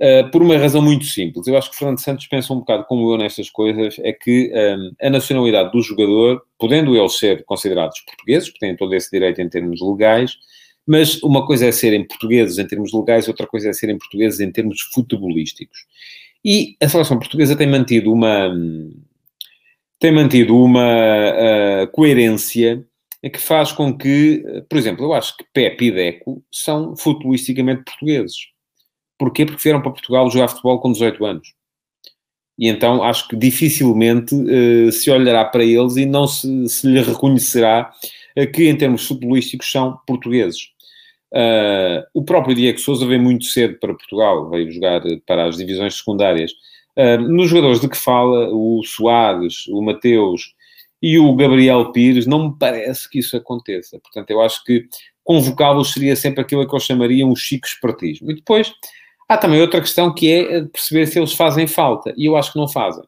[0.00, 1.46] uh, por uma razão muito simples.
[1.46, 4.52] Eu acho que o Fernando Santos pensa um bocado como eu nestas coisas, é que
[4.52, 9.40] um, a nacionalidade do jogador, podendo eles ser considerados portugueses, porque têm todo esse direito
[9.40, 10.32] em termos legais,
[10.84, 14.50] mas uma coisa é serem portugueses em termos legais, outra coisa é serem portugueses em
[14.50, 15.86] termos futebolísticos.
[16.44, 18.52] E a seleção portuguesa tem mantido uma...
[19.98, 22.84] Tem mantido uma coerência
[23.30, 28.36] que faz com que, por exemplo, eu acho que Pepe e Deco são futebolisticamente portugueses.
[29.18, 29.46] Porquê?
[29.46, 31.54] Porque vieram para Portugal jogar futebol com 18 anos.
[32.58, 37.00] E então acho que dificilmente uh, se olhará para eles e não se, se lhe
[37.02, 37.90] reconhecerá
[38.38, 40.68] uh, que, em termos futebolísticos, são portugueses.
[41.32, 45.96] Uh, o próprio Diego Souza veio muito cedo para Portugal, veio jogar para as divisões
[45.96, 46.52] secundárias.
[47.28, 50.54] nos jogadores de que fala, o Soares, o Mateus
[51.06, 54.00] e o Gabriel Pires, não me parece que isso aconteça.
[54.00, 54.86] Portanto, eu acho que
[55.22, 58.30] convocá-los seria sempre aquilo que eu chamaria um chico espertismo.
[58.30, 58.72] E depois,
[59.28, 62.14] há também outra questão que é perceber se eles fazem falta.
[62.16, 63.04] E eu acho que não fazem.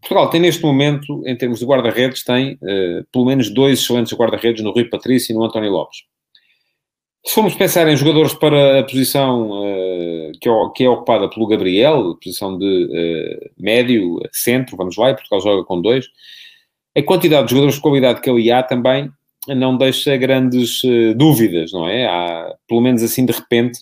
[0.00, 4.64] Portugal tem neste momento, em termos de guarda-redes, tem uh, pelo menos dois excelentes guarda-redes
[4.64, 5.98] no Rui Patrício e no António Lopes.
[7.26, 11.46] Se formos pensar em jogadores para a posição uh, que, é, que, é, ocupada pelo
[11.46, 16.06] Gabriel, posição de uh, médio, centro, vamos lá, e Portugal joga com dois,
[16.96, 19.10] a quantidade de jogadores de qualidade que ali há também
[19.48, 22.06] não deixa grandes uh, dúvidas, não é?
[22.06, 23.80] Há, pelo menos assim de repente,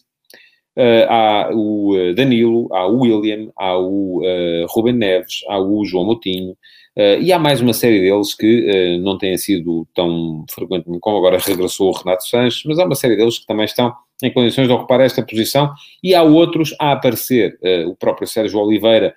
[1.08, 4.22] há o Danilo, há o William, há o
[4.70, 6.56] Ruben Neves, há o João Moutinho,
[6.98, 11.18] Uh, e há mais uma série deles que uh, não têm sido tão frequentes como
[11.18, 14.66] agora regressou o Renato Sanches, mas há uma série deles que também estão em condições
[14.66, 17.58] de ocupar esta posição e há outros a aparecer.
[17.62, 19.14] Uh, o próprio Sérgio Oliveira,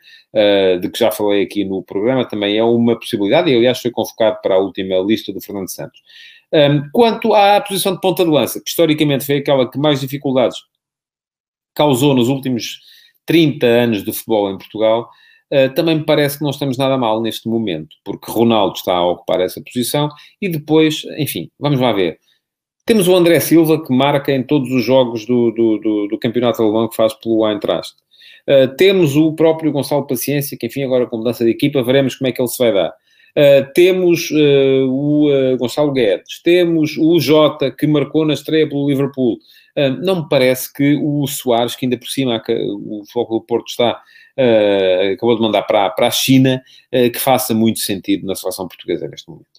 [0.82, 4.40] de que já falei aqui no programa, também é uma possibilidade e, aliás, foi convocado
[4.42, 6.02] para a última lista do Fernando Santos.
[6.52, 10.58] Um, quanto à posição de ponta de lança, que historicamente foi aquela que mais dificuldades
[11.76, 12.80] causou nos últimos
[13.26, 15.10] 30 anos de futebol em Portugal,
[15.54, 19.06] Uh, também me parece que não estamos nada mal neste momento, porque Ronaldo está a
[19.06, 20.10] ocupar essa posição
[20.42, 22.18] e depois, enfim, vamos lá ver.
[22.86, 26.62] Temos o André Silva que marca em todos os jogos do, do, do, do campeonato
[26.62, 27.96] alemão que faz pelo Eintracht.
[28.46, 32.28] Uh, temos o próprio Gonçalo Paciência, que enfim, agora com mudança de equipa, veremos como
[32.28, 32.90] é que ele se vai dar.
[32.90, 39.40] Uh, temos uh, o Gonçalo Guedes, temos o Jota, que marcou na estreia pelo Liverpool.
[40.04, 44.02] não me parece que o Soares, que ainda por cima o Foco do Porto está
[45.14, 49.30] acabou de mandar para, para a China, que faça muito sentido na seleção portuguesa neste
[49.30, 49.53] momento.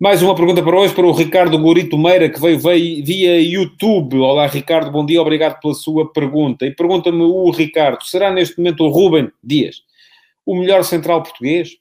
[0.00, 4.16] Mais uma pergunta para hoje, para o Ricardo Gorito Meira, que veio, veio via YouTube.
[4.16, 6.64] Olá, Ricardo, bom dia, obrigado pela sua pergunta.
[6.64, 9.82] E pergunta-me o Ricardo, será neste momento o Ruben Dias
[10.46, 11.72] o melhor central português?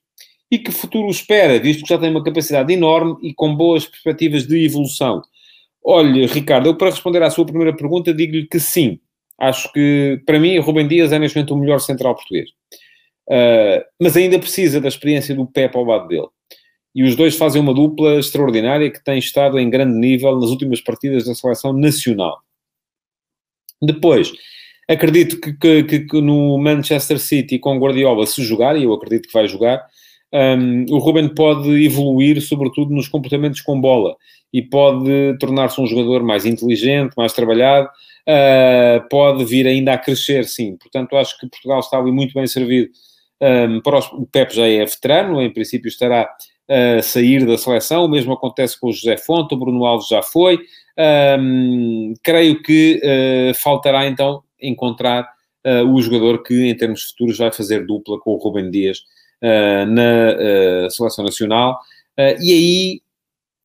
[0.52, 4.46] E que futuro espera, visto que já tem uma capacidade enorme e com boas perspectivas
[4.46, 5.22] de evolução?
[5.82, 9.00] Olha, Ricardo, eu para responder à sua primeira pergunta digo-lhe que sim.
[9.40, 12.50] Acho que, para mim, Rubem Dias é neste momento o melhor central português.
[13.30, 16.28] Uh, mas ainda precisa da experiência do Pepe ao lado dele.
[16.96, 20.82] E os dois fazem uma dupla extraordinária que tem estado em grande nível nas últimas
[20.82, 22.40] partidas da seleção nacional.
[23.82, 24.32] Depois,
[24.88, 29.34] acredito que, que, que no Manchester City com Guardiola, se jogar, e eu acredito que
[29.34, 29.86] vai jogar,
[30.34, 34.16] um, o Ruben pode evoluir, sobretudo nos comportamentos com bola,
[34.52, 37.88] e pode tornar-se um jogador mais inteligente, mais trabalhado,
[38.28, 40.76] uh, pode vir ainda a crescer, sim.
[40.78, 42.90] Portanto, acho que Portugal está ali muito bem servido.
[43.42, 46.30] Um, para os, o Pep já é veterano, em princípio estará
[46.70, 50.22] a sair da seleção, o mesmo acontece com o José Fonte, o Bruno Alves já
[50.22, 50.60] foi.
[51.40, 55.28] Um, creio que uh, faltará então encontrar
[55.66, 59.00] uh, o jogador que, em termos futuros, vai fazer dupla com o Rubem Dias
[59.42, 61.80] uh, na seleção nacional.
[62.18, 63.02] e aí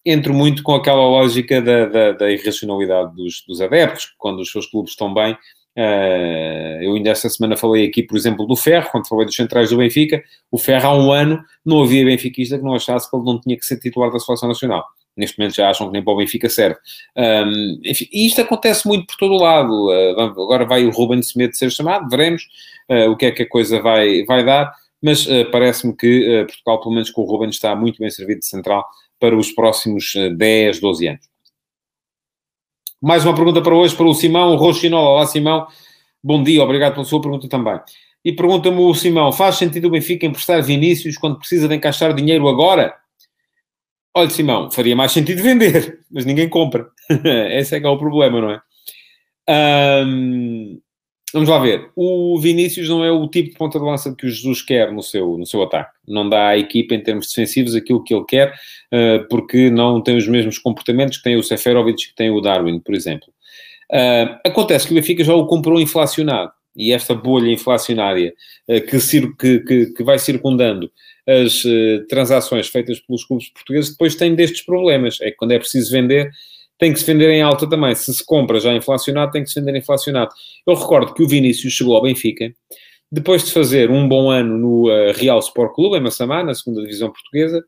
[0.07, 4.67] entro muito com aquela lógica da, da, da irracionalidade dos, dos, adeptos, quando os seus
[4.67, 5.37] clubes estão bem.
[5.77, 9.71] Uh, eu ainda esta semana falei aqui, por exemplo, do Ferro, quando falei dos centrais
[9.71, 10.23] do Benfica.
[10.51, 13.57] O Ferro, há um ano, não havia benfiquista que não achasse que ele não tinha
[13.57, 14.85] que ser titular da seleção nacional.
[15.17, 16.77] Neste momento já acham que nem para o Benfica serve.
[17.17, 19.89] Um, enfim, e isto acontece muito por todo o lado.
[19.89, 22.43] Uh, agora vai o Ruben Semedo ser chamado, veremos
[22.91, 24.73] uh, o que é que a coisa vai, vai dar.
[25.03, 28.87] Mas parece-me que Portugal, pelo menos com o Ruben, está muito bem servido de central
[29.21, 31.34] para os próximos 10, eh, 12 anos.
[33.05, 35.11] Mais uma pergunta para hoje, para o Simão Rochinola.
[35.11, 35.67] Olá, Simão.
[36.23, 37.79] Bom dia, obrigado pela sua pergunta também.
[38.25, 42.49] E pergunta-me o Simão, faz sentido o Benfica emprestar Vinícius quando precisa de encaixar dinheiro
[42.49, 42.95] agora?
[44.17, 46.89] Olha, Simão, faria mais sentido vender, mas ninguém compra.
[47.53, 48.63] Esse é que é o problema, não é?
[50.07, 50.81] Um,
[51.35, 51.91] Vamos lá ver.
[51.97, 55.03] O Vinícius não é o tipo de ponta de lança que o Jesus quer no
[55.03, 55.91] seu, no seu ataque.
[56.07, 60.17] Não dá à equipa, em termos defensivos, aquilo que ele quer, uh, porque não tem
[60.17, 63.27] os mesmos comportamentos que tem o Seferovic, que tem o Darwin, por exemplo.
[63.91, 66.53] Uh, acontece que o Benfica já o comprou inflacionado.
[66.77, 68.33] E esta bolha inflacionária
[68.69, 68.81] uh,
[69.37, 70.89] que, que, que, vai circundando
[71.27, 71.65] as
[72.09, 75.19] transações feitas pelos clubes portugueses depois tem destes problemas.
[75.21, 76.31] É que quando é preciso vender
[76.79, 77.95] tem que se vender em alta também.
[77.95, 80.31] Se se compra já inflacionado, tem que se vender inflacionado.
[80.67, 82.53] Eu recordo que o Vinícius chegou ao Benfica,
[83.11, 86.81] depois de fazer um bom ano no uh, Real Sport Clube, em Massamá, na segunda
[86.81, 87.65] divisão portuguesa,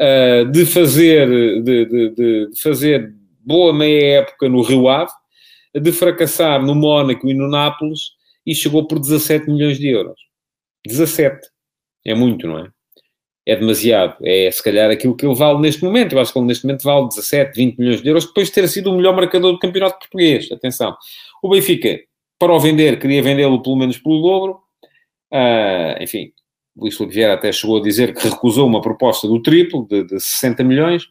[0.00, 1.28] uh, de, fazer,
[1.62, 5.12] de, de, de, fazer boa meia época no Rio Ave,
[5.74, 8.00] de fracassar no Mónaco e no Nápoles,
[8.46, 10.18] e chegou por 17 milhões de euros.
[10.86, 11.38] 17.
[12.06, 12.70] É muito, não é?
[13.48, 14.14] É demasiado.
[14.22, 16.12] É se calhar aquilo que ele vale neste momento.
[16.12, 18.68] Eu acho que ele neste momento vale 17, 20 milhões de euros, depois de ter
[18.68, 20.52] sido o melhor marcador do campeonato português.
[20.52, 20.94] Atenção.
[21.42, 21.98] O Benfica,
[22.38, 24.60] para o vender, queria vendê-lo pelo menos pelo dobro.
[25.32, 26.30] Uh, enfim,
[26.76, 30.20] Luís Filipe Vieira até chegou a dizer que recusou uma proposta do triplo, de, de
[30.20, 31.04] 60 milhões.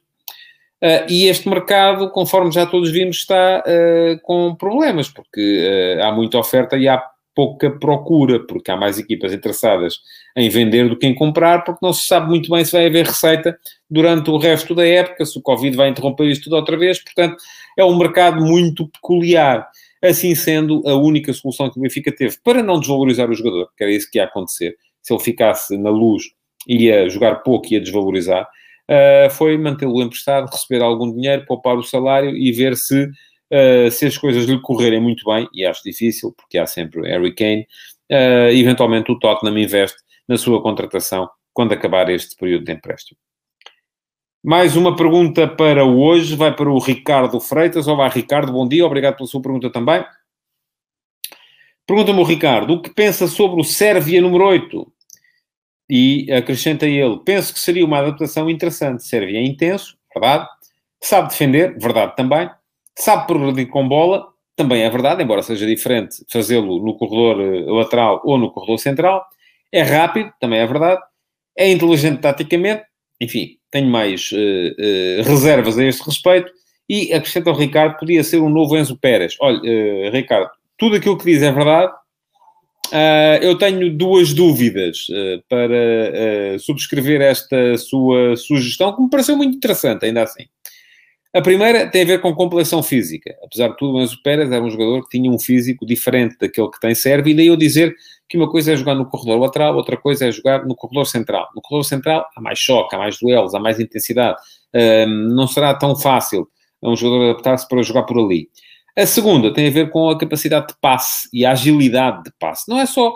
[0.84, 6.38] Uh, e este mercado, conforme já todos vimos, está uh, com problemas, porque há muita
[6.38, 7.04] oferta e há
[7.38, 10.00] pouca procura, porque há mais equipas interessadas
[10.36, 13.06] em vender do que em comprar, porque não se sabe muito bem se vai haver
[13.06, 13.56] receita
[13.88, 17.38] durante o resto da época, se o Covid vai interromper isto tudo outra vez, portanto,
[17.78, 19.70] é um mercado muito peculiar.
[20.04, 23.84] Assim sendo, a única solução que o Benfica teve para não desvalorizar o jogador, que
[23.84, 26.24] era isso que ia acontecer, se ele ficasse na luz,
[26.68, 28.48] ia jogar pouco e ia desvalorizar,
[28.90, 33.08] uh, foi mantê-lo emprestado, receber algum dinheiro, poupar o salário e ver se,
[33.52, 37.34] uh, se as coisas lhe correrem muito bem, e acho difícil, porque há sempre Harry
[37.34, 37.68] Kane,
[38.12, 43.20] uh, eventualmente o Tottenham investe na sua contratação quando acabar este período de empréstimo.
[44.44, 47.88] Mais uma pergunta para hoje, vai para o Ricardo Freitas.
[47.88, 50.06] Olá, Ricardo, bom dia, obrigado pela sua pergunta também.
[51.86, 54.94] Pergunta-me o Ricardo, o que pensa sobre o Sérvia número 8?
[55.90, 59.04] E acrescenta ele: penso que seria uma adaptação interessante.
[59.04, 60.48] Sérvia é intenso, verdade.
[61.02, 62.50] Sabe defender, verdade também.
[63.00, 68.22] Sabe progredir com bola, também é verdade, embora seja diferente fazê-lo no corredor eh, lateral
[68.26, 69.24] ou no corredor central.
[69.72, 71.00] É rápido, também é verdade.
[71.56, 72.84] É inteligente taticamente,
[73.22, 76.52] enfim, tenho mais uh, uh, reservas a este respeito.
[76.90, 79.36] E acrescenta o Ricardo: podia ser um novo Enzo Pérez.
[79.40, 81.94] Olha, uh, Ricardo, tudo aquilo que diz é verdade,
[82.88, 85.08] Uh, eu tenho duas dúvidas
[85.50, 90.46] para subscrever esta sua sugestão, que me pareceu muito interessante, ainda assim.
[91.38, 93.38] A primeira tem a ver com complexão física.
[93.44, 96.68] Apesar de tudo, o Enzo Pérez era um jogador que tinha um físico diferente daquele
[96.72, 97.96] que tem serve, e daí eu dizer
[98.28, 101.48] que uma coisa é jogar no corredor lateral, outra coisa é jogar no corredor central.
[101.56, 104.36] No corredor central há mais choque, há mais duelos, há mais intensidade.
[105.08, 106.48] não será tão fácil
[106.82, 108.50] um jogador adaptar-se para jogar por ali.
[108.98, 112.68] A segunda tem a ver com a capacidade de passe e a agilidade de passe.
[112.68, 113.16] Não é só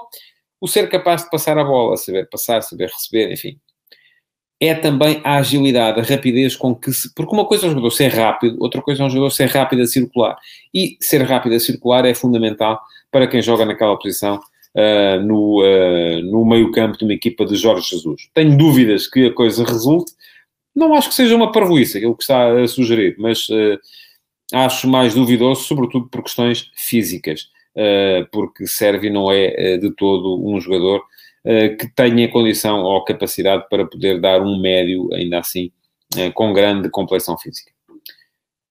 [0.60, 3.58] o ser capaz de passar a bola, saber passar, saber receber, enfim.
[4.64, 7.12] É também a agilidade, a rapidez com que se.
[7.16, 9.82] Porque uma coisa é um jogador ser rápido, outra coisa é um jogador ser rápido
[9.82, 10.38] a circular.
[10.72, 14.40] E ser rápido a circular é fundamental para quem joga naquela posição
[14.76, 18.30] uh, no, uh, no meio-campo de uma equipa de Jorge Jesus.
[18.36, 20.12] Tenho dúvidas que a coisa resulte.
[20.76, 23.50] Não acho que seja uma parvoíça aquilo que está a sugerir, mas.
[23.50, 23.80] Uh,
[24.54, 27.48] acho mais duvidoso, sobretudo por questões físicas,
[28.34, 31.02] porque Sérvio não é de todo um jogador
[31.44, 35.72] que tenha condição ou capacidade para poder dar um médio, ainda assim,
[36.34, 37.72] com grande complexão física.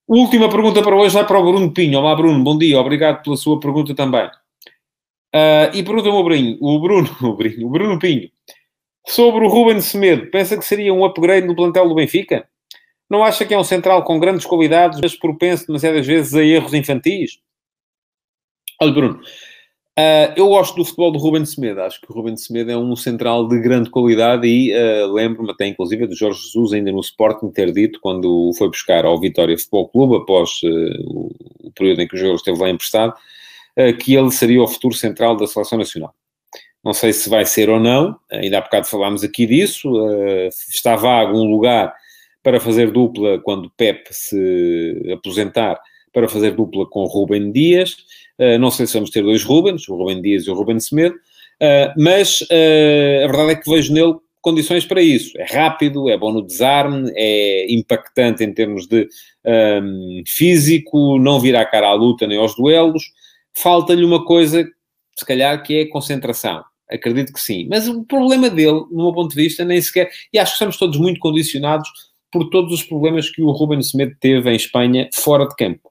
[0.07, 1.99] Última pergunta para hoje vai para o Bruno Pinho.
[1.99, 4.29] Olá, Bruno, bom dia, obrigado pela sua pergunta também.
[5.73, 8.31] e pergunta-me o Bruno, o Bruno, o Bruno, o Bruno Pinho,
[9.07, 12.49] sobre o Ruben Semedo, pensa que seria um upgrade no plantel do Benfica?
[13.09, 16.75] Não acha que é um central com grandes qualidades, mas propenso demasiadas vezes a erros
[16.75, 17.41] infantis?
[18.81, 19.21] Olha, Bruno,
[19.99, 21.81] uh, eu gosto do futebol do Ruben Semedo.
[21.83, 25.67] Acho que o Ruben Semedo é um central de grande qualidade e uh, lembro-me até,
[25.67, 29.89] inclusive, de Jorge Jesus, ainda no Sporting, ter dito, quando foi buscar ao Vitória Futebol
[29.89, 31.29] Clube, após uh,
[31.65, 33.15] o período em que o jogador esteve lá emprestado,
[34.01, 36.13] que ele seria o futuro central da Seleção Nacional.
[36.85, 39.89] Não sei se vai ser ou não, ainda há bocado falámos aqui disso,
[40.69, 41.95] está vago um lugar
[42.43, 45.81] para fazer dupla quando Pep se aposentar,
[46.13, 47.97] para fazer dupla com Rubem Dias.
[48.39, 51.15] Uh, não sei se vamos ter dois Rubens, o Rubem Dias e o Rubem Semedo,
[51.15, 55.39] uh, mas uh, a verdade é que vejo nele condições para isso.
[55.39, 59.07] É rápido, é bom no desarme, é impactante em termos de
[59.45, 63.03] um, físico, não vira a cara à luta nem aos duelos.
[63.55, 64.67] Falta-lhe uma coisa,
[65.17, 66.65] se calhar, que é concentração.
[66.91, 67.67] Acredito que sim.
[67.69, 70.11] Mas o problema dele, no meu ponto de vista, nem sequer.
[70.33, 71.89] E acho que estamos todos muito condicionados
[72.33, 75.90] por todos os problemas que o Ruben Semedo teve em Espanha fora de campo.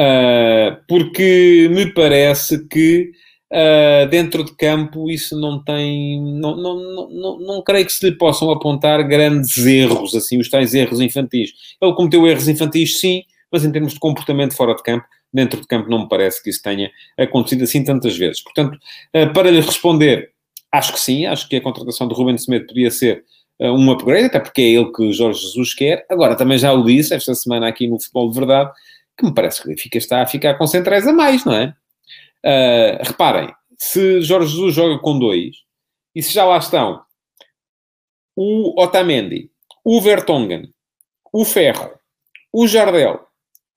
[0.00, 3.10] Uh, porque me parece que
[3.52, 6.22] uh, dentro de campo isso não tem.
[6.38, 10.72] Não, não, não, não, creio que se lhe possam apontar grandes erros, assim, os tais
[10.72, 11.50] erros infantis.
[11.82, 15.66] Ele cometeu erros infantis, sim, mas em termos de comportamento fora de campo, dentro de
[15.66, 18.40] campo não me parece que isso tenha acontecido assim tantas vezes.
[18.40, 18.78] Portanto,
[19.16, 20.30] uh, para lhe responder,
[20.70, 23.24] acho que sim, acho que a contratação do Ruben Semedo podia ser
[23.60, 26.06] um upgrade, até porque é ele que Jorge Jesus quer.
[26.08, 28.70] Agora, também já o disse esta semana aqui no Futebol de Verdade,
[29.18, 31.74] que me parece que o Benfica está a ficar com centrais a mais, não é?
[32.44, 35.56] Uh, reparem, se Jorge Jesus joga com dois,
[36.14, 37.02] e se já lá estão
[38.36, 39.50] o Otamendi,
[39.84, 40.72] o Vertonghen,
[41.32, 41.90] o Ferro,
[42.52, 43.26] o Jardel,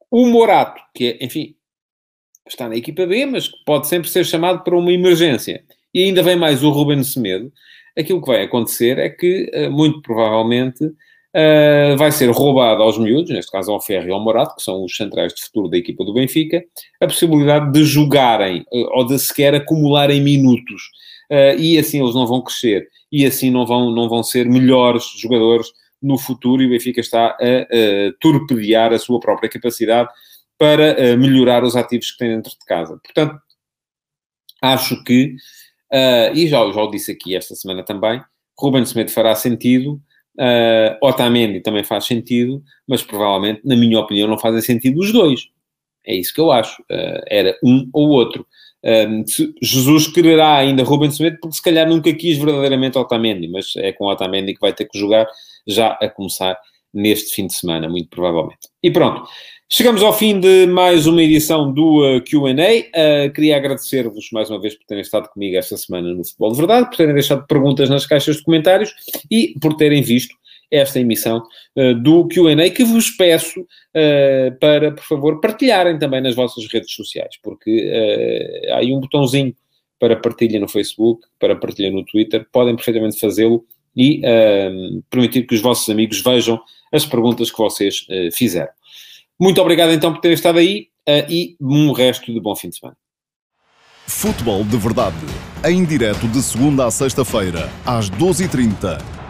[0.09, 1.55] o Morato, que é, enfim,
[2.47, 6.35] está na equipa B, mas pode sempre ser chamado para uma emergência, e ainda vem
[6.35, 7.51] mais o Ruben Semedo,
[7.97, 10.91] aquilo que vai acontecer é que, eh, muito provavelmente,
[11.35, 14.83] uh, vai ser roubado aos miúdos, neste caso ao Ferro e ao Morato, que são
[14.83, 16.63] os centrais de futuro da equipa do Benfica,
[16.99, 20.83] a possibilidade de jogarem uh, ou de sequer acumularem minutos.
[21.29, 25.05] Uh, e assim eles não vão crescer e assim não vão, não vão ser melhores
[25.17, 25.67] jogadores
[26.01, 27.37] no futuro e o Benfica está a,
[28.19, 30.09] torpedear a sua própria capacidade
[30.57, 32.99] para melhorar os ativos que tem dentro de casa.
[33.03, 33.39] Portanto,
[34.61, 35.35] acho que,
[36.33, 38.19] e já, já o disse aqui esta semana também,
[38.57, 40.01] Ruben Smith fará sentido,
[40.39, 45.49] uh, Otamendi também faz sentido, mas provavelmente, na minha opinião, não fazem sentido os dois.
[46.05, 46.81] É isso que eu acho.
[46.83, 48.45] Uh, era um ou outro.
[48.83, 49.23] Um,
[49.61, 54.07] Jesus quererá ainda Ruben Smith porque se calhar nunca quis verdadeiramente Otamendi, mas é com
[54.07, 55.27] Otamendi que vai ter que jogar
[55.67, 56.57] já a começar
[56.93, 58.67] neste fim de semana, muito provavelmente.
[58.81, 59.29] E pronto,
[59.73, 62.51] chegamos ao fim de mais uma edição do uh, QA.
[62.51, 66.57] Uh, queria agradecer-vos mais uma vez por terem estado comigo esta semana no Futebol de
[66.57, 68.93] Verdade, por terem deixado perguntas nas caixas de comentários
[69.31, 70.35] e por terem visto
[70.69, 71.41] esta emissão
[71.77, 76.93] uh, do QA, que vos peço uh, para, por favor, partilharem também nas vossas redes
[76.93, 77.89] sociais, porque
[78.69, 79.55] uh, há aí um botãozinho
[79.97, 83.63] para partilha no Facebook, para partilha no Twitter, podem perfeitamente fazê-lo
[83.95, 84.21] e
[85.11, 86.59] permitir que os vossos amigos vejam
[86.91, 88.71] as perguntas que vocês fizeram.
[89.41, 90.89] Muito obrigado então por terem estado aí
[91.27, 92.95] e um resto de bom fim de semana.
[94.05, 95.15] Futebol de Verdade,
[95.65, 99.20] em direto de segunda a sexta-feira, às 12h30